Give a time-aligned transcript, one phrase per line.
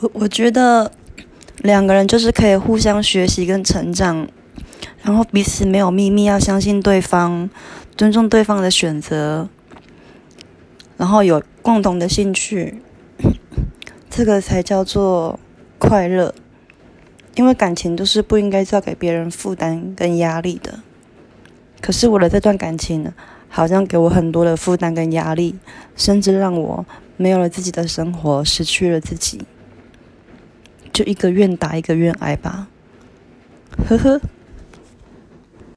[0.00, 0.90] 我我觉得
[1.58, 4.26] 两个人就是可以互相学习跟成长，
[5.02, 7.48] 然后彼此没有秘密，要相信对方，
[7.96, 9.48] 尊重对方的选择，
[10.96, 12.82] 然后有共同的兴趣，
[14.10, 15.38] 这个才叫做
[15.78, 16.34] 快乐。
[17.34, 20.80] 因为感情都是不应该造给别人负担跟压力的。
[21.80, 23.14] 可是我的这段感情呢，
[23.48, 25.56] 好像给我很多的负担跟压力，
[25.96, 26.84] 甚至让我
[27.16, 29.40] 没有了自己的生活，失去了自己。
[30.92, 32.68] 就一个愿打一个愿挨吧，
[33.88, 34.20] 呵呵。